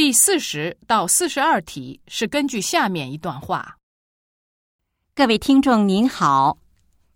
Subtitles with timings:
[0.00, 3.76] 第四十到四十二题是根据下面一段话。
[5.14, 6.56] 各位听众您好，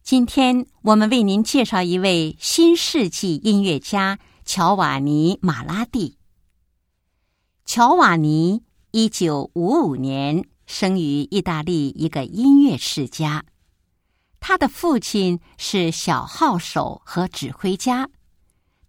[0.03, 6.19] 今天我们为您介绍一位新世纪音乐家乔瓦尼·马拉蒂。
[7.65, 13.47] 乔瓦尼一九五五年生于意大利一个音乐世家，
[14.41, 18.11] 他的父亲是小号手和指挥家，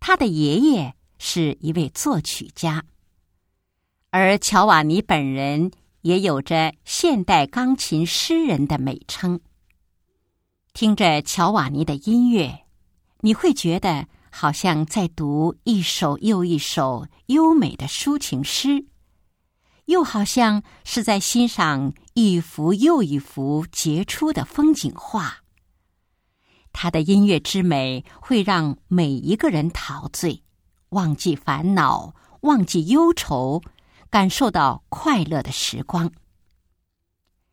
[0.01, 2.83] 他的爷爷是一位作曲家，
[4.15, 5.71] 而乔瓦尼本人。
[6.05, 9.39] 也有着现代钢琴诗人的美称。
[10.71, 12.65] 听着乔瓦尼的音乐，
[13.21, 18.85] 你会觉得好像在读一首又一首优美的抒情诗，
[19.85, 25.37] 又好像是在欣赏一幅又一幅杰出的风景画。
[26.71, 30.43] 他的音乐之美会让每一个人陶醉，
[30.89, 33.63] 忘记烦恼，忘记忧愁。
[34.15, 36.09] 感受到快乐的时光。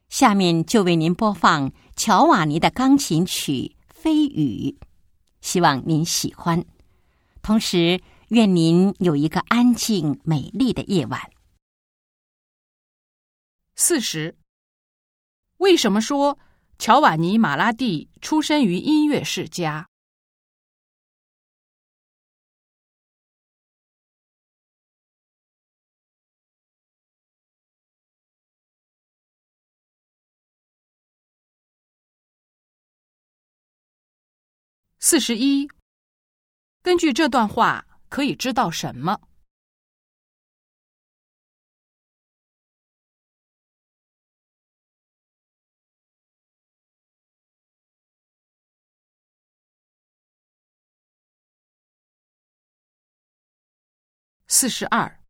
[0.09, 4.79] 下面就为您播放乔瓦尼的钢琴曲《飞雨》，
[5.41, 6.65] 希望您喜欢。
[7.43, 11.33] 同时，愿您有一个安静美丽的夜晚。
[13.75, 14.37] 四十，
[15.57, 16.39] 为什么说
[16.79, 19.89] 乔瓦尼·马拉蒂出生于音乐世家？
[35.05, 35.69] 四十一，
[36.81, 39.21] 根据这段话可以知道什么？
[54.47, 55.21] 四十二，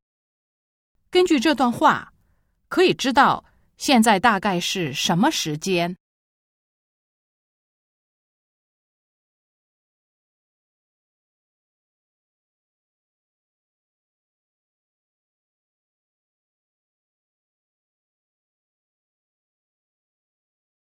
[1.09, 2.13] 根据这段话
[2.69, 3.43] 可以知道
[3.79, 5.97] 现在大概是什么时间？